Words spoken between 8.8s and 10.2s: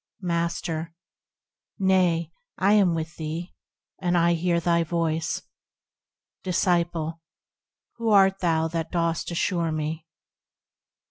dost assure, me